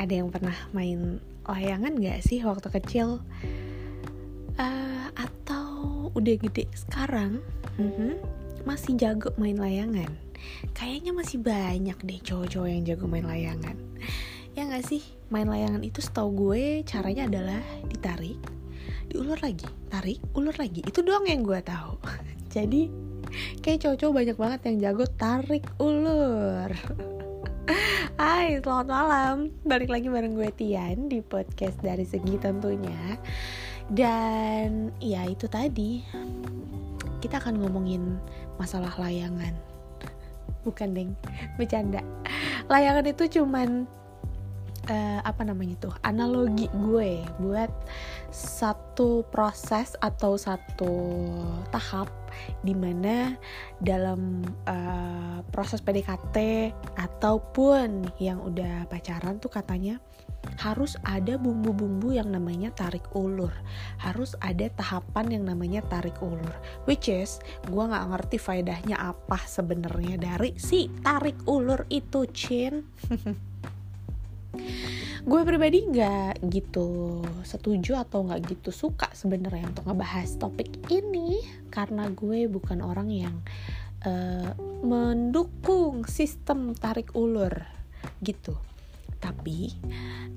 ada 0.00 0.16
yang 0.16 0.32
pernah 0.32 0.56
main 0.72 1.20
layangan 1.44 1.92
gak 2.00 2.24
sih 2.24 2.40
waktu 2.40 2.72
kecil? 2.72 3.20
Uh, 4.56 5.08
atau 5.12 6.08
udah 6.16 6.34
gede 6.40 6.64
sekarang 6.72 7.44
uh-huh, 7.76 8.16
masih 8.64 8.96
jago 8.96 9.36
main 9.36 9.60
layangan? 9.60 10.08
Kayaknya 10.72 11.12
masih 11.12 11.44
banyak 11.44 11.98
deh 12.00 12.20
cowok-cowok 12.24 12.68
yang 12.72 12.82
jago 12.88 13.04
main 13.04 13.28
layangan. 13.28 13.76
Ya 14.56 14.64
gak 14.72 14.88
sih? 14.88 15.04
Main 15.28 15.52
layangan 15.52 15.84
itu 15.84 16.00
setahu 16.00 16.48
gue 16.48 16.80
caranya 16.88 17.28
adalah 17.28 17.60
ditarik, 17.84 18.40
diulur 19.12 19.36
lagi, 19.44 19.68
tarik, 19.92 20.18
ulur 20.32 20.56
lagi. 20.56 20.80
Itu 20.80 21.04
doang 21.04 21.28
yang 21.28 21.44
gue 21.44 21.60
tahu. 21.60 22.00
Jadi 22.56 22.88
kayak 23.60 23.84
cowok-cowok 23.84 24.14
banyak 24.16 24.36
banget 24.40 24.60
yang 24.64 24.76
jago 24.80 25.04
tarik 25.12 25.68
ulur. 25.76 26.72
Hai, 28.18 28.58
selamat 28.58 28.88
malam. 28.90 29.34
Balik 29.62 29.94
lagi 29.94 30.10
bareng 30.10 30.34
gue 30.34 30.50
Tian 30.58 31.06
di 31.06 31.22
podcast 31.22 31.78
dari 31.78 32.02
segi 32.02 32.34
tentunya. 32.34 33.14
Dan 33.86 34.90
ya 34.98 35.22
itu 35.30 35.46
tadi 35.46 36.02
kita 37.22 37.38
akan 37.38 37.62
ngomongin 37.62 38.18
masalah 38.58 38.90
layangan. 38.98 39.54
Bukan 40.66 40.98
deng, 40.98 41.14
bercanda. 41.54 42.02
Layangan 42.66 43.06
itu 43.06 43.38
cuman 43.38 43.86
uh, 44.90 45.20
apa 45.22 45.46
namanya 45.46 45.78
tuh 45.78 45.94
analogi 46.02 46.66
gue 46.74 47.22
buat 47.38 47.70
satu 48.34 49.22
proses 49.30 49.94
atau 50.02 50.34
satu 50.34 50.94
tahap 51.70 52.10
di 52.62 52.74
mana 52.74 53.34
dalam 53.78 54.42
uh, 54.66 55.42
proses 55.54 55.78
PDKT 55.82 56.70
ataupun 56.98 58.10
yang 58.18 58.42
udah 58.42 58.86
pacaran 58.90 59.38
tuh 59.38 59.50
katanya 59.50 60.02
harus 60.56 60.96
ada 61.04 61.36
bumbu-bumbu 61.36 62.16
yang 62.16 62.32
namanya 62.32 62.72
tarik 62.72 63.04
ulur. 63.12 63.52
Harus 64.00 64.32
ada 64.40 64.72
tahapan 64.72 65.36
yang 65.36 65.44
namanya 65.52 65.84
tarik 65.84 66.16
ulur 66.24 66.54
which 66.88 67.12
is 67.12 67.42
gue 67.68 67.82
nggak 67.84 68.08
ngerti 68.08 68.36
faedahnya 68.40 68.96
apa 68.96 69.36
sebenarnya 69.44 70.16
dari 70.16 70.56
si 70.56 70.88
tarik 71.04 71.36
ulur 71.44 71.84
itu 71.92 72.24
chin 72.32 72.88
gue 75.20 75.40
pribadi 75.44 75.84
nggak 75.84 76.44
gitu 76.48 77.20
setuju 77.44 78.00
atau 78.00 78.24
nggak 78.24 78.40
gitu 78.48 78.70
suka 78.72 79.12
sebenarnya 79.12 79.68
untuk 79.68 79.84
ngebahas 79.84 80.40
topik 80.40 80.80
ini 80.88 81.44
karena 81.68 82.08
gue 82.08 82.48
bukan 82.48 82.80
orang 82.80 83.12
yang 83.12 83.36
uh, 84.08 84.56
mendukung 84.80 86.08
sistem 86.08 86.72
tarik 86.72 87.12
ulur 87.12 87.52
gitu. 88.24 88.56
Tapi 89.20 89.68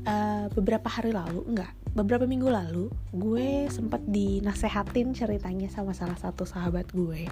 uh, 0.04 0.52
beberapa 0.52 0.92
hari 0.92 1.16
lalu 1.16 1.48
enggak 1.48 1.72
beberapa 1.96 2.28
minggu 2.28 2.52
lalu 2.52 2.92
gue 3.16 3.72
sempat 3.72 4.04
dinasehatin 4.04 5.16
ceritanya 5.16 5.72
sama 5.72 5.96
salah 5.96 6.20
satu 6.20 6.44
sahabat 6.44 6.92
gue. 6.92 7.32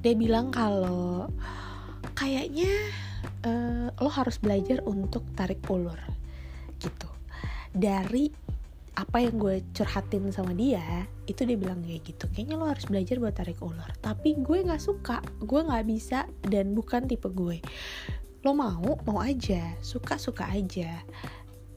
Dia 0.00 0.14
bilang 0.16 0.48
kalau 0.48 1.28
kayaknya 2.16 2.70
uh, 3.46 3.88
lo 3.96 4.10
harus 4.10 4.36
belajar 4.40 4.84
untuk 4.84 5.24
tarik 5.36 5.62
ulur 5.68 5.98
gitu. 6.80 7.08
Dari 7.70 8.28
apa 8.98 9.22
yang 9.22 9.40
gue 9.40 9.64
curhatin 9.72 10.28
sama 10.34 10.52
dia 10.52 11.08
itu 11.24 11.46
dia 11.46 11.56
bilang 11.56 11.80
kayak 11.80 12.04
gitu 12.04 12.26
kayaknya 12.34 12.58
lo 12.60 12.68
harus 12.68 12.84
belajar 12.84 13.16
buat 13.16 13.34
tarik 13.36 13.60
ulur. 13.62 13.88
Tapi 14.02 14.36
gue 14.40 14.58
nggak 14.66 14.82
suka 14.82 15.24
gue 15.40 15.60
nggak 15.60 15.84
bisa 15.88 16.26
dan 16.44 16.76
bukan 16.76 17.06
tipe 17.06 17.30
gue. 17.30 17.62
Lo 18.44 18.52
mau 18.52 18.98
mau 19.04 19.18
aja 19.22 19.76
suka 19.80 20.20
suka 20.20 20.48
aja. 20.50 21.00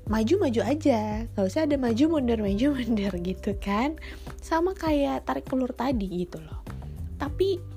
Maju 0.04 0.36
maju 0.36 0.62
aja 0.68 1.24
nggak 1.32 1.46
usah 1.48 1.64
ada 1.64 1.80
maju 1.80 2.20
mundur 2.20 2.40
maju 2.44 2.66
mundur 2.76 3.14
gitu 3.30 3.56
kan. 3.62 3.96
Sama 4.44 4.76
kayak 4.76 5.24
tarik 5.24 5.48
ulur 5.54 5.72
tadi 5.72 6.28
gitu 6.28 6.44
loh. 6.44 6.60
Tapi 7.16 7.73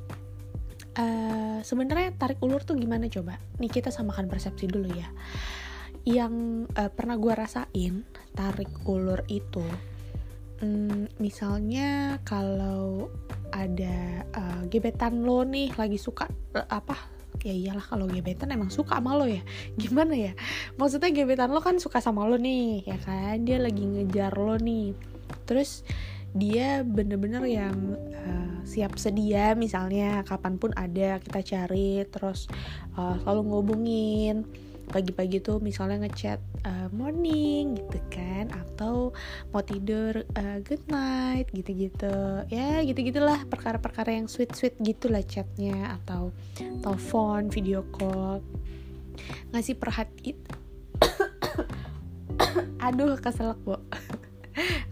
uh, 0.99 1.59
sebenarnya 1.63 2.17
tarik 2.17 2.41
ulur 2.41 2.65
tuh 2.65 2.77
gimana 2.77 3.07
coba? 3.09 3.39
Nih 3.61 3.71
kita 3.71 3.93
samakan 3.93 4.27
persepsi 4.27 4.67
dulu 4.69 4.89
ya. 4.91 5.09
Yang 6.07 6.67
uh, 6.75 6.91
pernah 6.93 7.17
gue 7.19 7.33
rasain 7.35 8.07
tarik 8.33 8.71
ulur 8.87 9.23
itu 9.29 9.65
um, 10.63 11.09
misalnya 11.21 12.21
kalau 12.25 13.13
ada 13.53 14.25
uh, 14.37 14.63
gebetan 14.69 15.25
lo 15.25 15.45
nih 15.45 15.73
lagi 15.77 15.97
suka 16.01 16.29
uh, 16.57 16.69
apa? 16.69 16.97
Ya 17.45 17.53
iyalah 17.53 17.85
kalau 17.85 18.09
gebetan 18.09 18.51
emang 18.51 18.73
suka 18.73 18.99
sama 18.99 19.15
lo 19.17 19.29
ya. 19.29 19.43
Gimana 19.81 20.17
ya? 20.17 20.33
Maksudnya 20.81 21.13
gebetan 21.13 21.53
lo 21.53 21.61
kan 21.61 21.77
suka 21.79 22.01
sama 22.01 22.25
lo 22.25 22.41
nih 22.41 22.87
ya 22.87 22.97
kan? 23.01 23.45
Dia 23.45 23.61
lagi 23.61 23.85
ngejar 23.85 24.35
lo 24.37 24.57
nih. 24.57 24.97
Terus 25.45 25.85
dia 26.37 26.85
bener-bener 26.85 27.45
yang 27.49 27.77
uh, 28.13 28.46
siap 28.67 28.99
sedia 28.99 29.55
misalnya 29.55 30.27
kapan 30.27 30.59
pun 30.59 30.75
ada 30.75 31.23
kita 31.23 31.41
cari 31.41 32.03
terus 32.11 32.51
uh, 32.99 33.17
selalu 33.23 33.43
ngobongin 33.55 34.43
pagi-pagi 34.87 35.43
tuh 35.43 35.59
misalnya 35.59 36.07
ngechat 36.07 36.39
uh, 36.63 36.89
morning 36.95 37.75
gitu 37.75 37.99
kan 38.11 38.51
atau 38.55 39.11
mau 39.51 39.63
tidur 39.63 40.23
uh, 40.39 40.59
good 40.63 40.83
night 40.87 41.51
gitu-gitu. 41.51 42.47
Ya 42.47 42.79
gitu-gitulah 42.87 43.43
perkara-perkara 43.51 44.15
yang 44.15 44.31
sweet-sweet 44.31 44.79
gitulah 44.79 45.27
chatnya 45.27 45.99
atau 46.03 46.31
telepon 46.57 47.51
video 47.51 47.83
call. 47.91 48.39
Ngasih 49.51 49.75
perhatian 49.75 50.39
aduh 52.87 53.19
keselak 53.19 53.59
bu 53.67 53.77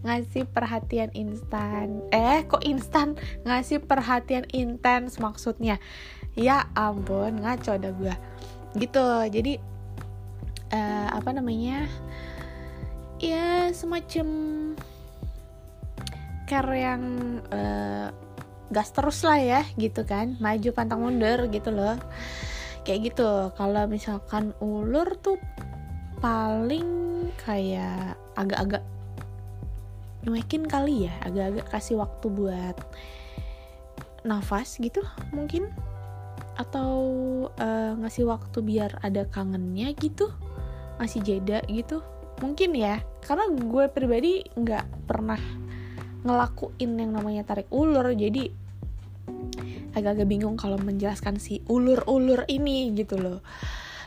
ngasih 0.04 0.44
perhatian 0.47 1.10
instan. 1.16 2.04
Eh 2.12 2.44
kok 2.44 2.62
instan? 2.62 3.16
Ngasih 3.48 3.82
perhatian 3.82 4.44
intens 4.53 5.16
maksudnya. 5.16 5.81
Ya 6.37 6.69
ampun 6.76 7.41
ngaco 7.41 7.75
dah 7.81 7.92
gue 7.92 8.14
gitu. 8.76 9.06
Jadi 9.32 9.59
uh, 10.70 11.09
apa 11.10 11.31
namanya? 11.32 11.88
Ya 13.19 13.72
semacam 13.72 14.26
care 16.44 16.76
yang 16.76 17.03
uh, 17.48 18.12
gas 18.69 18.93
terus 18.93 19.25
lah 19.25 19.41
ya 19.41 19.60
gitu 19.81 20.04
kan. 20.04 20.37
Maju 20.37 20.69
pantang 20.76 21.00
mundur 21.00 21.48
gitu 21.48 21.72
loh. 21.72 21.97
Kayak 22.84 23.14
gitu. 23.14 23.31
Kalau 23.56 23.88
misalkan 23.88 24.53
ulur 24.60 25.16
tuh 25.16 25.41
paling 26.20 26.88
kayak 27.44 28.20
agak-agak 28.37 28.84
nyuekin 30.24 30.64
kali 30.64 31.06
ya 31.06 31.14
agak-agak 31.22 31.66
kasih 31.70 32.00
waktu 32.00 32.26
buat 32.32 32.76
nafas 34.24 34.80
gitu 34.80 35.04
mungkin. 35.30 35.68
Atau 36.54 36.90
uh, 37.50 37.92
ngasih 37.98 38.26
waktu 38.30 38.58
biar 38.64 38.98
ada 39.04 39.28
kangennya 39.28 39.92
gitu 39.94 40.32
masih 40.96 41.20
jeda 41.20 41.60
gitu. 41.68 42.00
Mungkin 42.40 42.74
ya 42.74 43.04
karena 43.22 43.46
gue 43.52 43.84
pribadi 43.92 44.42
nggak 44.56 45.06
pernah 45.06 45.38
ngelakuin 46.24 46.90
yang 46.96 47.12
namanya 47.12 47.44
tarik 47.44 47.68
ulur. 47.68 48.10
Jadi 48.16 48.48
agak-agak 49.94 50.26
bingung 50.26 50.58
kalau 50.58 50.74
menjelaskan 50.80 51.38
si 51.38 51.62
ulur-ulur 51.70 52.42
ini 52.50 52.90
gitu 52.98 53.14
loh 53.14 53.38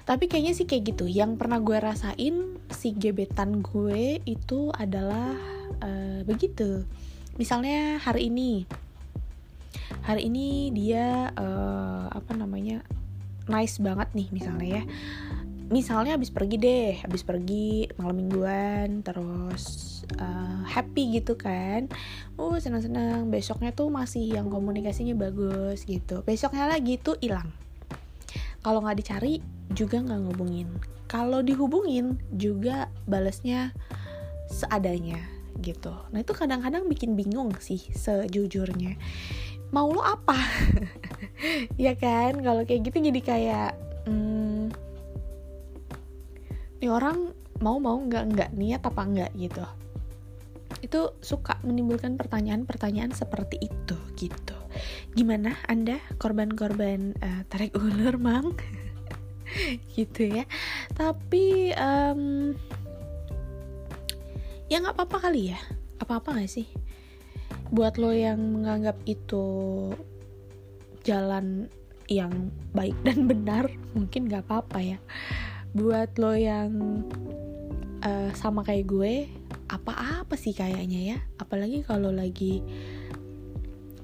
tapi 0.08 0.32
kayaknya 0.32 0.56
sih 0.56 0.64
kayak 0.64 0.96
gitu. 0.96 1.06
Yang 1.06 1.36
pernah 1.36 1.60
gue 1.60 1.76
rasain 1.76 2.56
si 2.72 2.96
gebetan 2.96 3.60
gue 3.60 4.24
itu 4.24 4.72
adalah 4.72 5.36
uh, 5.84 6.24
begitu. 6.24 6.88
Misalnya 7.36 8.00
hari 8.00 8.32
ini. 8.32 8.64
Hari 10.08 10.32
ini 10.32 10.72
dia 10.72 11.36
uh, 11.36 12.08
apa 12.08 12.32
namanya 12.40 12.88
nice 13.52 13.84
banget 13.84 14.08
nih 14.16 14.32
misalnya 14.32 14.80
ya. 14.80 14.84
Misalnya 15.68 16.16
habis 16.16 16.32
pergi 16.32 16.56
deh 16.56 17.04
habis 17.04 17.28
pergi 17.28 17.92
malam 18.00 18.16
mingguan 18.24 19.04
terus 19.04 20.00
uh, 20.24 20.64
happy 20.64 21.20
gitu 21.20 21.36
kan. 21.36 21.92
Oh 22.40 22.56
senang-senang. 22.56 23.28
Besoknya 23.28 23.76
tuh 23.76 23.92
masih 23.92 24.40
yang 24.40 24.48
komunikasinya 24.48 25.20
bagus 25.20 25.84
gitu. 25.84 26.24
Besoknya 26.24 26.72
lagi 26.72 26.96
tuh 26.96 27.20
hilang. 27.20 27.52
Kalau 28.64 28.80
nggak 28.80 29.04
dicari 29.04 29.57
juga 29.74 30.00
nggak 30.00 30.22
ngubungin. 30.28 30.70
Kalau 31.08 31.40
dihubungin 31.40 32.20
juga 32.36 32.92
balasnya 33.08 33.72
seadanya 34.52 35.20
gitu. 35.60 35.94
Nah 36.14 36.22
itu 36.22 36.34
kadang-kadang 36.36 36.86
bikin 36.88 37.18
bingung 37.18 37.52
sih 37.58 37.82
sejujurnya. 37.96 38.96
Mau 39.74 39.92
lo 39.92 40.04
apa? 40.04 40.38
Ya 41.78 41.94
kan? 41.94 42.42
Kalau 42.42 42.66
kayak 42.66 42.90
gitu 42.90 42.98
jadi 42.98 43.22
kayak 43.22 43.72
hmm, 44.10 44.74
ini 46.82 46.88
orang 46.90 47.30
mau 47.62 47.78
mau 47.78 47.98
nggak 47.98 48.24
nggak 48.34 48.50
niat 48.58 48.82
apa 48.82 49.02
nggak 49.06 49.32
gitu. 49.38 49.62
Itu 50.82 51.14
suka 51.22 51.62
menimbulkan 51.62 52.18
pertanyaan-pertanyaan 52.18 53.14
seperti 53.14 53.70
itu 53.70 53.98
gitu. 54.18 54.58
Gimana 55.14 55.58
anda 55.70 56.02
korban-korban 56.18 57.18
uh, 57.22 57.42
tarik 57.50 57.78
ulur 57.78 58.18
mang 58.18 58.54
gitu 59.98 60.28
ya. 60.28 60.44
Tapi 60.94 61.74
um, 61.76 62.54
ya 64.68 64.78
nggak 64.82 64.96
apa-apa 64.96 65.18
kali 65.30 65.54
ya. 65.56 65.60
Apa-apa 65.98 66.38
gak 66.42 66.52
sih? 66.52 66.68
Buat 67.74 68.00
lo 68.00 68.14
yang 68.14 68.40
menganggap 68.40 68.96
itu 69.10 69.46
jalan 71.04 71.68
yang 72.08 72.52
baik 72.72 72.96
dan 73.04 73.28
benar 73.28 73.68
mungkin 73.92 74.32
nggak 74.32 74.48
apa-apa 74.48 74.80
ya. 74.80 75.00
Buat 75.76 76.16
lo 76.22 76.32
yang 76.38 77.04
uh, 78.06 78.30
sama 78.32 78.64
kayak 78.64 78.88
gue 78.88 79.14
apa-apa 79.68 80.40
sih 80.40 80.56
kayaknya 80.56 81.16
ya. 81.16 81.18
Apalagi 81.42 81.84
kalau 81.84 82.14
lagi 82.14 82.64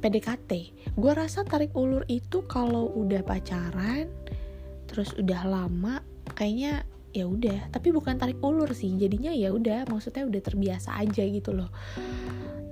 PDKT 0.04 0.52
gue 1.00 1.12
rasa 1.16 1.48
tarik 1.48 1.72
ulur 1.80 2.04
itu 2.12 2.44
kalau 2.44 2.92
udah 2.92 3.24
pacaran 3.24 4.12
terus 4.94 5.18
udah 5.18 5.42
lama 5.50 6.06
kayaknya 6.38 6.86
ya 7.14 7.26
udah. 7.26 7.74
Tapi 7.74 7.90
bukan 7.90 8.22
tarik 8.22 8.38
ulur 8.42 8.70
sih 8.78 8.94
jadinya 8.94 9.34
ya 9.34 9.50
udah 9.50 9.90
maksudnya 9.90 10.30
udah 10.30 10.42
terbiasa 10.42 10.94
aja 11.02 11.26
gitu 11.26 11.54
loh. 11.54 11.74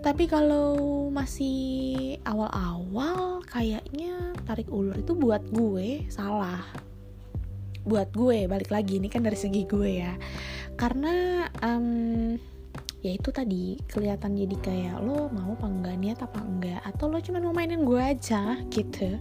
Tapi 0.01 0.25
kalau 0.25 1.09
masih 1.13 2.18
awal-awal 2.25 3.45
kayaknya 3.45 4.33
tarik 4.50 4.69
ulur 4.69 4.97
itu 4.97 5.13
buat 5.13 5.45
gue 5.50 6.09
salah. 6.09 6.65
Buat 7.85 8.13
gue 8.13 8.45
balik 8.50 8.69
lagi 8.73 8.97
ini 8.97 9.09
kan 9.09 9.21
dari 9.21 9.38
segi 9.38 9.65
gue 9.65 9.89
ya. 10.01 10.13
Karena 10.73 11.45
um, 11.62 12.33
ya 13.06 13.18
itu 13.18 13.29
tadi 13.29 13.77
kelihatan 13.89 14.38
jadi 14.38 14.57
kayak 14.62 14.97
lo 15.01 15.29
mau 15.33 15.57
apa 15.57 15.65
enggak 15.65 16.21
apa 16.21 16.39
enggak 16.41 16.81
atau 16.85 17.09
lo 17.09 17.18
cuma 17.18 17.41
mau 17.41 17.53
mainin 17.53 17.81
gue 17.81 17.97
aja 17.97 18.62
gitu 18.69 19.18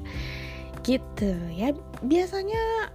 gitu. 0.85 1.33
Ya 1.53 1.73
biasanya 2.05 2.93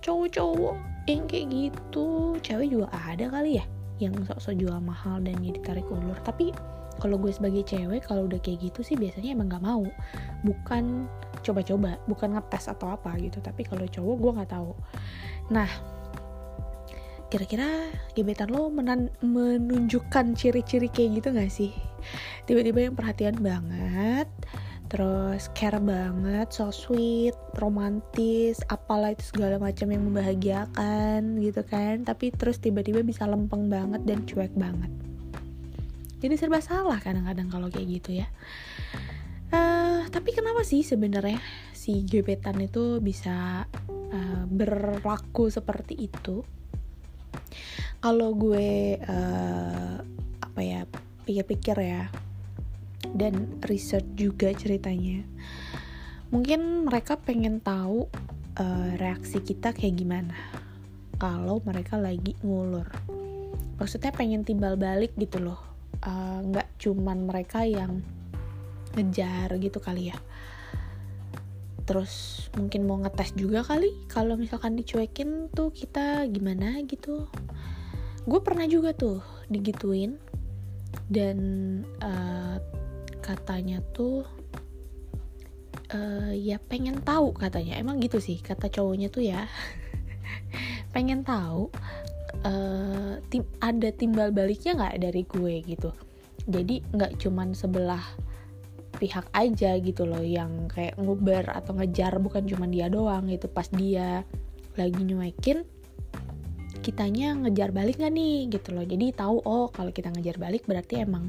cowok-cowok 0.00 0.76
yang 1.08 1.24
kayak 1.26 1.46
gitu 1.50 2.36
cewek 2.40 2.68
juga 2.70 2.88
ada 2.92 3.28
kali 3.28 3.58
ya 3.60 3.64
yang 4.00 4.16
sok-sok 4.24 4.56
jual 4.56 4.80
mahal 4.80 5.20
dan 5.20 5.36
jadi 5.44 5.60
tarik 5.60 5.86
ulur. 5.92 6.16
Tapi 6.24 6.52
kalau 7.00 7.16
gue 7.16 7.32
sebagai 7.32 7.64
cewek 7.64 8.04
kalau 8.04 8.28
udah 8.28 8.40
kayak 8.40 8.68
gitu 8.68 8.80
sih 8.84 8.96
biasanya 8.96 9.36
emang 9.36 9.48
nggak 9.52 9.64
mau. 9.64 9.84
Bukan 10.44 11.08
coba-coba 11.40 12.00
bukan 12.08 12.36
ngetes 12.36 12.68
atau 12.68 12.96
apa 12.96 13.16
gitu. 13.20 13.40
Tapi 13.40 13.64
kalau 13.64 13.84
cowok 13.84 14.16
gue 14.16 14.30
nggak 14.40 14.50
tahu. 14.52 14.72
Nah 15.52 15.68
kira-kira 17.30 17.94
gebetan 18.18 18.50
lo 18.50 18.66
menan 18.74 19.06
menunjukkan 19.22 20.34
ciri-ciri 20.34 20.90
kayak 20.90 21.22
gitu 21.22 21.28
gak 21.30 21.46
sih? 21.46 21.70
Tiba-tiba 22.50 22.90
yang 22.90 22.98
perhatian 22.98 23.38
banget 23.38 24.26
terus 24.90 25.46
care 25.54 25.78
banget 25.78 26.50
so 26.50 26.74
sweet 26.74 27.38
romantis 27.62 28.58
apalah 28.66 29.14
itu 29.14 29.22
segala 29.30 29.62
macam 29.62 29.86
yang 29.94 30.02
membahagiakan 30.10 31.38
gitu 31.38 31.62
kan. 31.62 32.02
Tapi 32.02 32.34
terus 32.34 32.58
tiba-tiba 32.58 33.06
bisa 33.06 33.24
lempeng 33.30 33.70
banget 33.70 34.02
dan 34.02 34.26
cuek 34.26 34.50
banget. 34.58 34.90
Jadi 36.20 36.34
serba 36.36 36.60
salah 36.60 36.98
kadang-kadang 37.00 37.48
kalau 37.48 37.70
kayak 37.72 38.02
gitu 38.02 38.20
ya. 38.20 38.28
Uh, 39.50 40.06
tapi 40.10 40.34
kenapa 40.34 40.62
sih 40.62 40.82
sebenarnya 40.82 41.40
si 41.74 42.04
gebetan 42.04 42.60
itu 42.60 42.98
bisa 42.98 43.64
uh, 43.88 44.44
berlaku 44.50 45.48
seperti 45.48 46.10
itu? 46.10 46.42
Kalau 48.02 48.34
gue 48.36 48.98
uh, 49.00 49.96
apa 50.40 50.60
ya 50.60 50.82
pikir-pikir 51.24 51.76
ya 51.78 52.10
dan 53.14 53.60
research 53.66 54.06
juga 54.14 54.52
ceritanya. 54.52 55.24
Mungkin 56.30 56.86
mereka 56.86 57.18
pengen 57.18 57.58
tahu 57.58 58.06
uh, 58.60 58.90
reaksi 59.00 59.42
kita 59.42 59.74
kayak 59.74 59.98
gimana 59.98 60.36
kalau 61.20 61.60
mereka 61.66 62.00
lagi 62.00 62.38
ngulur. 62.40 62.86
Maksudnya 63.76 64.12
pengen 64.12 64.44
timbal 64.44 64.76
balik 64.76 65.16
gitu 65.16 65.40
loh. 65.40 65.60
Eh, 66.00 66.38
nggak 66.48 66.68
uh, 66.68 66.74
cuman 66.80 67.28
mereka 67.28 67.60
yang 67.64 68.00
ngejar 68.96 69.52
gitu 69.60 69.76
kali 69.84 70.08
ya. 70.08 70.18
Terus 71.84 72.46
mungkin 72.56 72.88
mau 72.88 72.96
ngetes 73.02 73.36
juga 73.36 73.60
kali 73.60 74.08
kalau 74.08 74.38
misalkan 74.40 74.80
dicuekin 74.80 75.52
tuh 75.52 75.68
kita 75.74 76.24
gimana 76.32 76.80
gitu. 76.88 77.28
Gue 78.24 78.40
pernah 78.40 78.64
juga 78.64 78.96
tuh 78.96 79.20
digituin 79.52 80.16
dan 81.12 81.38
uh, 82.00 82.56
katanya 83.20 83.84
tuh 83.94 84.26
uh, 85.94 86.32
ya 86.34 86.58
pengen 86.58 87.00
tahu 87.02 87.34
katanya. 87.34 87.78
Emang 87.78 88.00
gitu 88.02 88.18
sih 88.18 88.38
kata 88.40 88.70
cowoknya 88.70 89.08
tuh 89.12 89.24
ya. 89.26 89.46
Pengen 90.94 91.22
tahu 91.22 91.70
uh, 92.42 93.18
tim 93.30 93.46
ada 93.62 93.90
timbal 93.94 94.34
baliknya 94.34 94.74
nggak 94.76 94.96
dari 95.00 95.22
gue 95.26 95.54
gitu. 95.66 95.90
Jadi 96.50 96.82
nggak 96.90 97.20
cuman 97.20 97.54
sebelah 97.54 98.02
pihak 99.00 99.32
aja 99.32 99.80
gitu 99.80 100.04
loh 100.04 100.20
yang 100.20 100.68
kayak 100.68 100.98
nguber 101.00 101.46
atau 101.48 101.72
ngejar 101.78 102.20
bukan 102.20 102.44
cuma 102.44 102.66
dia 102.66 102.90
doang 102.90 103.30
gitu. 103.30 103.46
Pas 103.46 103.66
dia 103.70 104.26
lagi 104.78 105.00
nyuekin 105.02 105.66
kitanya 106.80 107.36
ngejar 107.36 107.76
balik 107.76 108.00
gak 108.00 108.12
nih 108.12 108.48
gitu 108.48 108.72
loh. 108.72 108.84
Jadi 108.84 109.12
tahu 109.12 109.44
oh 109.44 109.68
kalau 109.68 109.92
kita 109.92 110.08
ngejar 110.10 110.40
balik 110.40 110.64
berarti 110.64 111.04
emang 111.04 111.28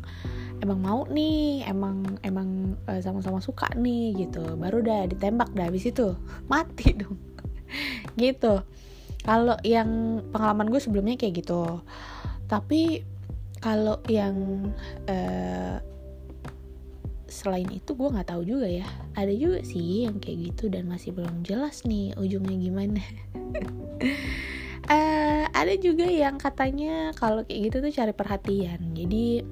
emang 0.61 0.79
mau 0.79 1.01
nih 1.09 1.65
emang 1.65 2.21
emang 2.21 2.77
eh, 2.85 3.01
sama-sama 3.01 3.41
suka 3.41 3.67
nih 3.73 4.13
gitu. 4.15 4.55
Baru 4.55 4.85
udah 4.85 5.09
ditembak 5.09 5.51
dah 5.57 5.67
habis 5.67 5.89
itu 5.89 6.13
mati 6.51 6.93
dong. 6.95 7.17
Gitu. 8.21 8.61
Kalau 9.21 9.55
yang 9.61 10.21
pengalaman 10.33 10.73
gue 10.73 10.81
sebelumnya 10.81 11.13
kayak 11.13 11.45
gitu. 11.45 11.79
Tapi 12.49 13.05
kalau 13.61 14.01
yang 14.09 14.65
uh, 15.05 15.77
selain 17.29 17.69
itu 17.69 17.93
gue 17.93 18.09
nggak 18.11 18.33
tahu 18.33 18.41
juga 18.43 18.65
ya. 18.65 18.89
Ada 19.13 19.31
juga 19.37 19.61
sih 19.61 20.09
yang 20.09 20.17
kayak 20.17 20.51
gitu 20.51 20.73
dan 20.73 20.89
masih 20.89 21.13
belum 21.13 21.45
jelas 21.45 21.85
nih 21.85 22.17
ujungnya 22.17 22.57
gimana. 22.57 23.03
Uh, 24.89 25.45
ada 25.61 25.77
juga 25.77 26.09
yang 26.09 26.41
katanya 26.41 27.13
kalau 27.13 27.45
kayak 27.45 27.69
gitu 27.69 27.77
tuh 27.85 27.93
cari 27.93 28.13
perhatian. 28.17 28.81
Jadi 28.97 29.45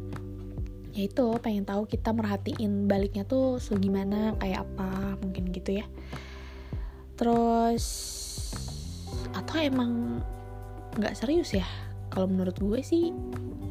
ya 0.94 1.06
itu 1.06 1.26
pengen 1.40 1.66
tahu 1.66 1.86
kita 1.86 2.10
merhatiin 2.10 2.90
baliknya 2.90 3.24
tuh 3.26 3.62
segimana 3.62 4.34
kayak 4.42 4.66
apa 4.66 5.20
mungkin 5.22 5.54
gitu 5.54 5.82
ya. 5.82 5.86
Terus 7.20 7.86
atau 9.36 9.56
emang 9.60 10.24
nggak 10.98 11.16
serius 11.18 11.54
ya? 11.54 11.68
Kalau 12.10 12.26
menurut 12.26 12.58
gue 12.58 12.82
sih 12.82 13.14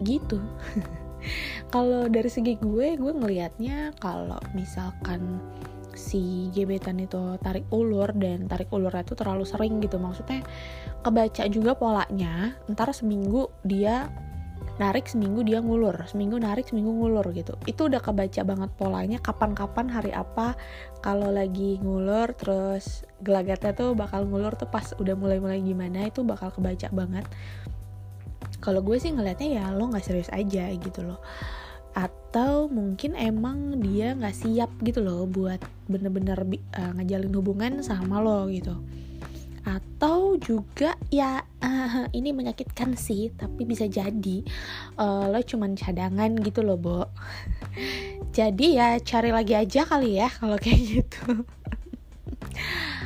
gitu. 0.06 0.38
Kalau 1.74 2.06
dari 2.06 2.30
segi 2.30 2.54
gue 2.56 2.94
gue 2.94 3.12
ngelihatnya 3.12 3.92
kalau 3.98 4.38
misalkan 4.54 5.42
si 5.98 6.46
gebetan 6.54 7.02
itu 7.02 7.36
tarik 7.42 7.66
ulur 7.74 8.14
dan 8.14 8.46
tarik 8.46 8.70
ulurnya 8.70 9.02
itu 9.02 9.18
terlalu 9.18 9.44
sering 9.44 9.82
gitu. 9.82 9.98
Maksudnya 9.98 10.46
kebaca 11.02 11.44
juga 11.50 11.74
polanya 11.74 12.54
ntar 12.70 12.94
seminggu 12.94 13.50
dia 13.66 14.06
narik 14.78 15.10
seminggu 15.10 15.42
dia 15.42 15.58
ngulur 15.58 16.06
seminggu 16.06 16.38
narik 16.38 16.70
seminggu 16.70 16.94
ngulur 16.94 17.26
gitu. 17.34 17.58
Itu 17.66 17.90
udah 17.90 17.98
kebaca 17.98 18.42
banget 18.46 18.70
polanya 18.78 19.18
kapan-kapan 19.18 19.86
hari 19.90 20.14
apa 20.14 20.54
kalau 21.02 21.28
lagi 21.34 21.82
ngulur 21.82 22.32
terus 22.38 23.02
gelagatnya 23.22 23.74
tuh 23.74 23.98
bakal 23.98 24.24
ngulur 24.24 24.54
tuh 24.54 24.70
pas 24.70 24.94
udah 24.96 25.18
mulai-mulai 25.18 25.58
gimana 25.60 26.06
itu 26.06 26.22
bakal 26.22 26.54
kebaca 26.54 26.88
banget. 26.94 27.26
Kalau 28.62 28.82
gue 28.82 28.98
sih 28.98 29.10
ngelihatnya 29.10 29.48
ya 29.62 29.64
lo 29.74 29.90
nggak 29.90 30.06
serius 30.06 30.30
aja 30.30 30.70
gitu 30.70 31.02
loh. 31.02 31.18
Atau 31.98 32.70
mungkin 32.70 33.18
emang 33.18 33.82
dia 33.82 34.14
nggak 34.14 34.34
siap 34.34 34.70
gitu 34.86 35.02
loh 35.02 35.26
buat 35.26 35.58
bener-bener 35.90 36.38
uh, 36.78 36.92
ngejalin 36.94 37.34
hubungan 37.34 37.72
sama 37.82 38.22
lo 38.22 38.46
gitu 38.46 38.78
atau 39.68 40.40
juga 40.40 40.96
ya 41.12 41.44
uh, 41.44 42.08
ini 42.16 42.32
menyakitkan 42.32 42.96
sih 42.96 43.28
tapi 43.36 43.68
bisa 43.68 43.84
jadi 43.84 44.40
uh, 44.96 45.28
lo 45.28 45.44
cuman 45.44 45.76
cadangan 45.76 46.32
gitu 46.40 46.64
loh 46.64 46.80
Bo. 46.80 47.04
Jadi 48.38 48.78
ya 48.78 48.96
cari 49.02 49.34
lagi 49.34 49.52
aja 49.52 49.84
kali 49.84 50.16
ya 50.16 50.32
kalau 50.32 50.56
kayak 50.64 50.80
gitu. 50.80 51.44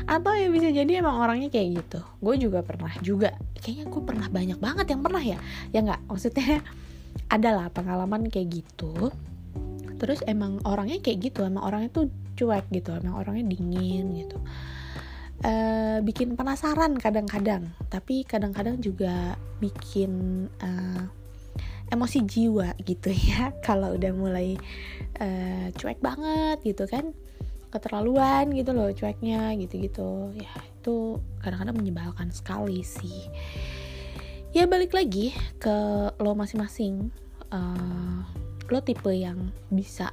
Atau 0.04 0.34
ya 0.34 0.50
bisa 0.50 0.68
jadi 0.74 0.98
emang 0.98 1.22
orangnya 1.22 1.48
kayak 1.48 1.82
gitu. 1.82 2.00
Gue 2.20 2.34
juga 2.36 2.60
pernah 2.60 2.90
juga. 3.00 3.32
Kayaknya 3.56 3.84
gue 3.88 4.02
pernah 4.02 4.26
banyak 4.28 4.58
banget 4.58 4.86
yang 4.92 5.00
pernah 5.00 5.22
ya. 5.22 5.38
Ya 5.70 5.80
nggak? 5.80 6.00
Maksudnya 6.10 6.60
adalah 7.36 7.70
pengalaman 7.72 8.28
kayak 8.28 8.60
gitu. 8.60 9.14
Terus 9.96 10.20
emang 10.26 10.58
orangnya 10.66 10.98
kayak 11.00 11.32
gitu. 11.32 11.46
Emang 11.46 11.64
orangnya 11.64 11.90
tuh 11.94 12.06
cuek 12.36 12.66
gitu. 12.74 12.92
Emang 12.92 13.24
orangnya 13.24 13.46
dingin 13.56 14.10
gitu 14.26 14.42
uh, 15.42 15.98
bikin 16.02 16.38
penasaran 16.38 16.96
kadang-kadang. 16.96 17.74
Tapi 17.90 18.24
kadang-kadang 18.24 18.78
juga 18.78 19.36
bikin 19.58 20.46
uh, 20.62 21.04
emosi 21.92 22.18
jiwa 22.24 22.74
gitu 22.82 23.12
ya. 23.30 23.52
Kalau 23.60 23.94
udah 23.94 24.12
mulai 24.14 24.56
uh, 25.20 25.66
cuek 25.76 26.00
banget 26.00 26.58
gitu 26.64 26.86
kan. 26.88 27.12
Keterlaluan 27.72 28.52
gitu 28.52 28.76
loh 28.76 28.92
cueknya 28.92 29.56
gitu-gitu. 29.56 30.36
Ya 30.36 30.52
itu 30.60 31.20
kadang-kadang 31.40 31.76
menyebalkan 31.76 32.28
sekali 32.28 32.84
sih. 32.84 33.28
Ya 34.52 34.68
balik 34.68 34.92
lagi 34.92 35.32
ke 35.56 35.76
lo 36.20 36.36
masing-masing. 36.36 37.08
Uh, 37.52 38.24
lo 38.68 38.80
tipe 38.80 39.12
yang 39.12 39.52
bisa 39.68 40.12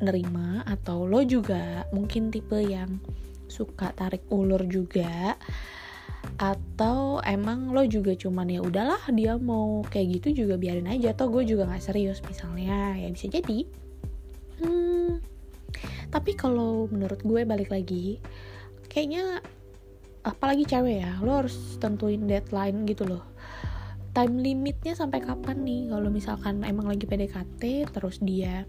nerima 0.00 0.64
atau 0.64 1.04
lo 1.04 1.20
juga 1.24 1.84
mungkin 1.92 2.32
tipe 2.32 2.56
yang 2.56 3.00
suka 3.50 3.92
tarik 3.92 4.24
ulur 4.30 4.64
juga. 4.64 5.36
Atau 6.40 7.20
emang 7.26 7.74
lo 7.74 7.84
juga 7.84 8.16
cuman 8.16 8.48
ya 8.48 8.64
udahlah 8.64 9.02
dia 9.12 9.36
mau 9.36 9.84
kayak 9.84 10.22
gitu 10.22 10.46
juga 10.46 10.56
biarin 10.56 10.88
aja. 10.88 11.12
Atau 11.12 11.28
gue 11.28 11.44
juga 11.44 11.68
nggak 11.68 11.84
serius 11.84 12.24
misalnya 12.24 12.96
ya 12.96 13.08
bisa 13.12 13.28
jadi. 13.28 13.68
Hmm, 14.60 15.20
tapi 16.12 16.36
kalau 16.36 16.88
menurut 16.90 17.20
gue 17.24 17.42
balik 17.48 17.72
lagi 17.72 18.20
kayaknya 18.90 19.40
apalagi 20.20 20.68
cewek 20.68 21.00
ya 21.00 21.16
lo 21.24 21.40
harus 21.40 21.78
tentuin 21.80 22.26
deadline 22.26 22.84
gitu 22.84 23.06
loh. 23.08 23.24
Time 24.10 24.42
limitnya 24.42 24.98
sampai 24.98 25.22
kapan 25.22 25.62
nih? 25.62 25.94
Kalau 25.94 26.10
misalkan 26.10 26.66
emang 26.66 26.90
lagi 26.90 27.06
PDKT 27.06 27.94
terus 27.94 28.18
dia 28.18 28.66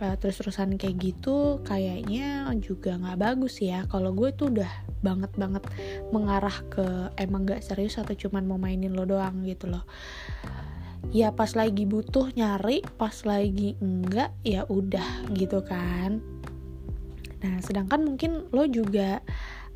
uh, 0.00 0.16
terus-terusan 0.16 0.80
kayak 0.80 0.96
gitu 0.98 1.60
kayaknya 1.62 2.48
juga 2.58 2.96
nggak 2.96 3.20
bagus 3.20 3.60
ya. 3.60 3.84
Kalau 3.86 4.16
gue 4.16 4.32
tuh 4.34 4.50
udah 4.50 4.72
banget 5.00 5.32
banget 5.36 5.64
mengarah 6.12 6.58
ke 6.68 7.12
emang 7.16 7.48
gak 7.48 7.64
serius 7.64 7.96
atau 7.96 8.12
cuman 8.12 8.44
mau 8.44 8.60
mainin 8.60 8.92
lo 8.92 9.08
doang 9.08 9.44
gitu 9.44 9.68
loh. 9.68 9.84
Ya 11.10 11.32
pas 11.32 11.56
lagi 11.56 11.88
butuh 11.88 12.32
nyari 12.36 12.84
pas 13.00 13.16
lagi 13.24 13.74
enggak 13.80 14.32
ya 14.44 14.68
udah 14.68 15.30
gitu 15.32 15.64
kan. 15.64 16.20
Nah 17.40 17.56
sedangkan 17.64 18.04
mungkin 18.04 18.52
lo 18.52 18.68
juga 18.68 19.24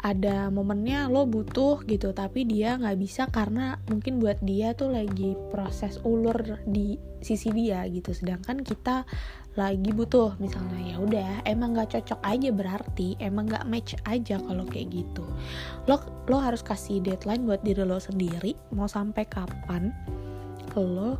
ada 0.05 0.53
momennya 0.53 1.09
lo 1.09 1.25
butuh 1.25 1.81
gitu 1.89 2.13
tapi 2.13 2.45
dia 2.45 2.77
nggak 2.77 2.99
bisa 3.01 3.25
karena 3.33 3.81
mungkin 3.89 4.21
buat 4.21 4.37
dia 4.45 4.77
tuh 4.77 4.93
lagi 4.93 5.33
proses 5.49 5.97
ulur 6.05 6.61
di 6.69 7.01
sisi 7.25 7.49
dia 7.57 7.89
gitu. 7.89 8.13
Sedangkan 8.13 8.61
kita 8.61 9.09
lagi 9.55 9.91
butuh. 9.95 10.35
Misalnya 10.43 10.81
ya 10.83 10.97
udah 10.99 11.31
emang 11.47 11.79
nggak 11.79 11.95
cocok 11.95 12.21
aja 12.27 12.51
berarti 12.51 13.15
emang 13.23 13.47
nggak 13.47 13.67
match 13.71 13.95
aja 14.07 14.39
kalau 14.43 14.67
kayak 14.67 14.91
gitu. 14.91 15.25
Lo 15.87 16.03
lo 16.27 16.37
harus 16.43 16.63
kasih 16.63 17.03
deadline 17.03 17.47
buat 17.47 17.63
diri 17.63 17.83
lo 17.87 17.99
sendiri 17.99 18.55
mau 18.75 18.91
sampai 18.91 19.25
kapan 19.31 19.95
lo 20.75 21.15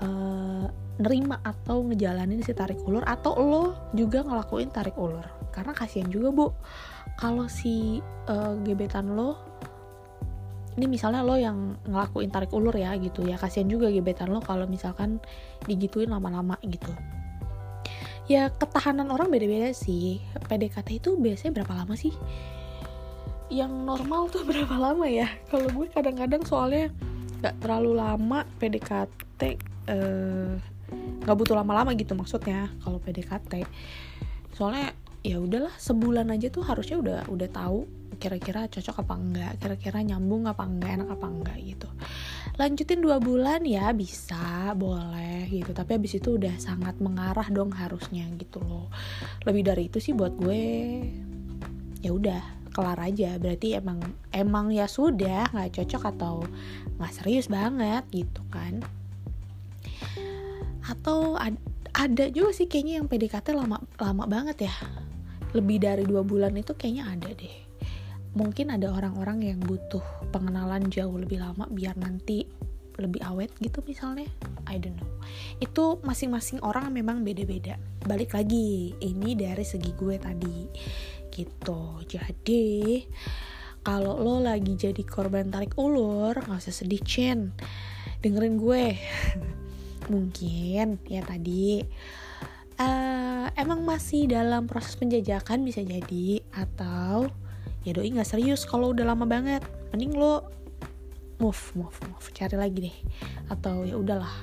uh, 0.00 0.64
nerima 0.98 1.36
atau 1.44 1.84
ngejalanin 1.84 2.40
si 2.40 2.56
tarik 2.56 2.80
ulur 2.88 3.04
atau 3.04 3.36
lo 3.36 3.64
juga 3.92 4.24
ngelakuin 4.24 4.72
tarik 4.72 4.96
ulur. 4.96 5.24
Karena 5.52 5.76
kasihan 5.76 6.08
juga 6.08 6.32
bu 6.32 6.46
kalau 7.20 7.52
si 7.52 8.00
uh, 8.32 8.56
gebetan 8.64 9.12
lo 9.12 9.36
ini 10.78 10.86
misalnya 10.86 11.26
lo 11.26 11.34
yang 11.34 11.74
ngelakuin 11.84 12.32
tarik 12.32 12.54
ulur 12.56 12.72
ya 12.72 12.96
gitu 12.96 13.28
ya. 13.28 13.36
Kasihan 13.36 13.68
juga 13.68 13.92
gebetan 13.92 14.32
lo 14.32 14.40
kalau 14.40 14.64
misalkan 14.64 15.20
digituin 15.68 16.08
lama-lama 16.08 16.56
gitu 16.64 16.96
ya 18.28 18.52
ketahanan 18.52 19.08
orang 19.08 19.32
beda-beda 19.32 19.72
sih. 19.72 20.20
PDKT 20.46 21.00
itu 21.00 21.16
biasanya 21.16 21.60
berapa 21.60 21.72
lama 21.72 21.96
sih? 21.96 22.12
Yang 23.48 23.72
normal 23.82 24.28
tuh 24.28 24.44
berapa 24.48 24.76
lama 24.76 25.08
ya? 25.08 25.26
Kalau 25.48 25.66
gue 25.72 25.88
kadang-kadang 25.88 26.44
soalnya 26.44 26.92
nggak 27.40 27.54
terlalu 27.64 27.92
lama 27.96 28.44
PDKT 28.60 29.40
eh, 29.88 30.52
nggak 31.22 31.34
uh, 31.34 31.38
butuh 31.38 31.54
lama-lama 31.54 31.94
gitu 31.94 32.18
maksudnya 32.18 32.66
kalau 32.82 32.98
PDKT 32.98 33.62
soalnya 34.58 34.90
ya 35.22 35.38
udahlah 35.38 35.70
sebulan 35.78 36.34
aja 36.34 36.50
tuh 36.50 36.66
harusnya 36.66 36.98
udah 36.98 37.20
udah 37.30 37.48
tahu 37.50 37.86
kira-kira 38.18 38.66
cocok 38.66 39.06
apa 39.06 39.14
enggak 39.14 39.52
kira-kira 39.62 40.02
nyambung 40.02 40.50
apa 40.50 40.66
enggak 40.66 40.90
enak 40.98 41.08
apa 41.14 41.26
enggak 41.30 41.56
gitu 41.62 41.88
lanjutin 42.58 42.98
dua 42.98 43.22
bulan 43.22 43.62
ya 43.62 43.94
bisa 43.94 44.74
boleh 44.74 45.46
gitu. 45.46 45.70
Tapi 45.70 45.94
abis 45.94 46.18
itu 46.18 46.34
udah 46.34 46.58
sangat 46.58 46.98
mengarah 46.98 47.46
dong 47.54 47.70
harusnya 47.70 48.26
gitu 48.34 48.58
loh. 48.60 48.90
Lebih 49.46 49.62
dari 49.62 49.82
itu 49.86 50.02
sih 50.02 50.12
buat 50.12 50.34
gue. 50.34 50.66
Ya 52.02 52.10
udah 52.10 52.42
kelar 52.74 52.98
aja. 52.98 53.38
Berarti 53.38 53.78
emang 53.78 54.02
emang 54.34 54.74
ya 54.74 54.90
sudah 54.90 55.54
nggak 55.54 55.78
cocok 55.78 56.02
atau 56.18 56.42
nggak 56.98 57.14
serius 57.14 57.46
banget 57.46 58.02
gitu 58.10 58.42
kan. 58.50 58.82
Atau 60.82 61.38
ad, 61.38 61.54
ada 61.94 62.26
juga 62.34 62.50
sih 62.50 62.66
kayaknya 62.66 62.98
yang 62.98 63.06
PDKT 63.06 63.54
lama 63.54 63.78
lama 64.02 64.24
banget 64.26 64.66
ya. 64.66 64.74
Lebih 65.54 65.78
dari 65.78 66.04
dua 66.04 66.26
bulan 66.26 66.58
itu 66.58 66.74
kayaknya 66.74 67.06
ada 67.14 67.30
deh 67.32 67.67
mungkin 68.36 68.74
ada 68.74 68.92
orang-orang 68.92 69.44
yang 69.54 69.60
butuh 69.62 70.02
pengenalan 70.34 70.88
jauh 70.92 71.16
lebih 71.16 71.40
lama 71.40 71.64
biar 71.70 71.96
nanti 71.96 72.44
lebih 72.98 73.22
awet 73.22 73.54
gitu 73.62 73.80
misalnya. 73.86 74.26
I 74.66 74.76
don't 74.76 74.98
know. 74.98 75.06
Itu 75.62 76.02
masing-masing 76.02 76.60
orang 76.66 76.90
memang 76.90 77.22
beda-beda. 77.22 77.78
Balik 78.04 78.34
lagi 78.34 78.92
ini 78.98 79.38
dari 79.38 79.62
segi 79.62 79.94
gue 79.94 80.18
tadi. 80.18 80.66
Gitu. 81.30 81.80
Jadi 82.10 83.06
kalau 83.86 84.18
lo 84.18 84.42
lagi 84.42 84.74
jadi 84.74 85.00
korban 85.06 85.48
tarik 85.48 85.78
ulur 85.78 86.34
nggak 86.34 86.58
usah 86.58 86.74
sedih 86.74 87.00
Chen. 87.06 87.54
Dengerin 88.18 88.58
gue. 88.58 88.98
Mungkin 90.12 90.98
ya 91.06 91.22
tadi. 91.22 91.86
Uh, 92.78 93.50
emang 93.58 93.82
masih 93.82 94.30
dalam 94.30 94.66
proses 94.66 94.98
penjajakan 94.98 95.62
bisa 95.62 95.86
jadi? 95.86 96.42
Atau 96.50 97.30
ya 97.86 97.94
doi 97.94 98.10
nggak 98.10 98.26
serius 98.26 98.66
kalau 98.66 98.90
udah 98.94 99.04
lama 99.14 99.24
banget. 99.28 99.62
Mending 99.94 100.18
lo 100.18 100.46
move 101.38 101.62
move 101.78 101.98
move. 102.10 102.26
Cari 102.34 102.56
lagi 102.58 102.78
deh. 102.90 102.96
Atau 103.50 103.86
ya 103.86 103.94
udahlah. 103.98 104.34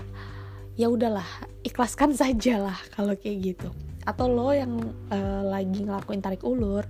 Ya 0.75 0.91
udahlah 0.91 1.27
ikhlaskan 1.63 2.15
saja 2.21 2.59
lah 2.59 2.77
kalau 2.95 3.15
kayak 3.15 3.55
gitu. 3.55 3.69
Atau 4.05 4.29
lo 4.31 4.53
yang 4.53 4.79
uh, 5.11 5.43
lagi 5.43 5.83
ngelakuin 5.83 6.21
tarik 6.21 6.43
ulur. 6.45 6.85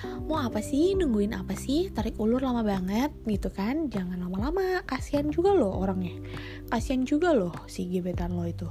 Mau 0.00 0.40
apa 0.40 0.62
sih? 0.64 0.94
Nungguin 0.96 1.34
apa 1.36 1.52
sih? 1.58 1.90
Tarik 1.90 2.16
ulur 2.16 2.40
lama 2.40 2.62
banget 2.62 3.12
gitu 3.26 3.50
kan? 3.52 3.90
Jangan 3.90 4.22
lama-lama. 4.22 4.80
Kasihan 4.86 5.28
juga 5.28 5.52
loh 5.52 5.76
orangnya. 5.76 6.16
Kasihan 6.70 7.04
juga 7.04 7.34
loh 7.34 7.52
si 7.66 7.84
gebetan 7.90 8.32
lo 8.32 8.46
itu. 8.46 8.70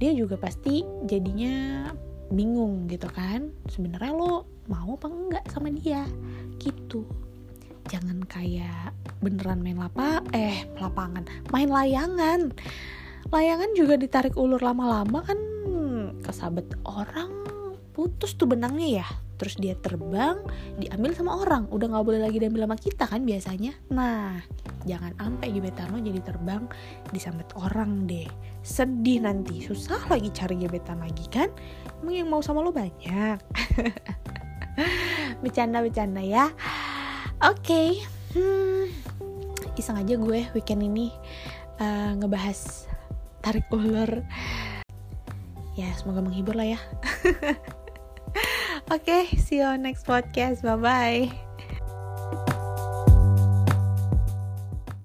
Dia 0.00 0.16
juga 0.16 0.40
pasti 0.40 0.86
jadinya 1.04 1.90
bingung 2.32 2.88
gitu 2.88 3.10
kan? 3.12 3.52
Sebenarnya 3.68 4.14
lo 4.16 4.51
mau 4.70 4.94
apa 4.94 5.06
enggak 5.10 5.44
sama 5.50 5.72
dia? 5.72 6.06
Gitu. 6.58 7.06
Jangan 7.90 8.22
kayak 8.30 8.94
beneran 9.18 9.62
main 9.62 9.78
lapa 9.78 10.22
eh 10.30 10.66
lapangan 10.78 11.26
main 11.50 11.70
layangan. 11.70 12.54
Layangan 13.32 13.70
juga 13.74 13.94
ditarik 13.98 14.34
ulur 14.38 14.60
lama-lama 14.60 15.22
kan 15.24 15.38
kesabet 16.22 16.66
orang 16.86 17.42
putus 17.92 18.38
tuh 18.38 18.48
benangnya 18.48 19.04
ya. 19.04 19.08
Terus 19.36 19.58
dia 19.58 19.74
terbang 19.74 20.38
diambil 20.78 21.10
sama 21.18 21.42
orang. 21.42 21.66
Udah 21.74 21.90
nggak 21.90 22.06
boleh 22.06 22.20
lagi 22.22 22.38
diambil 22.38 22.70
sama 22.70 22.78
kita 22.78 23.04
kan 23.10 23.26
biasanya. 23.26 23.74
Nah 23.90 24.38
jangan 24.86 25.12
sampai 25.18 25.50
gebetan 25.50 25.90
lo 25.90 25.98
jadi 25.98 26.20
terbang 26.22 26.62
disambet 27.10 27.50
orang 27.58 28.06
deh. 28.06 28.30
Sedih 28.62 29.26
nanti 29.26 29.58
susah 29.58 29.98
lagi 30.06 30.30
cari 30.30 30.62
gebetan 30.62 31.02
lagi 31.02 31.26
kan? 31.26 31.50
Emang 32.00 32.14
yang 32.14 32.28
mau 32.30 32.38
sama 32.38 32.62
lo 32.62 32.70
banyak 32.70 33.38
bercanda-bercanda 35.42 36.22
ya 36.24 36.50
oke 37.44 37.60
okay. 37.60 37.88
hmm, 38.36 38.88
iseng 39.76 39.98
aja 40.00 40.14
gue 40.16 40.48
weekend 40.56 40.82
ini 40.82 41.12
uh, 41.80 42.16
ngebahas 42.16 42.88
tarik 43.42 43.66
ulur 43.72 44.22
ya 45.76 45.88
semoga 45.96 46.20
menghibur 46.24 46.56
lah 46.56 46.76
ya 46.76 46.80
Oke, 48.92 49.08
okay, 49.08 49.40
see 49.40 49.56
you 49.56 49.64
on 49.64 49.80
next 49.80 50.04
podcast. 50.04 50.60
Bye 50.60 50.76
bye. 50.76 51.51